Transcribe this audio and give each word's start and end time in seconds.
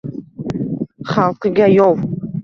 Xalqiga 1.11 1.65
yov 1.77 1.99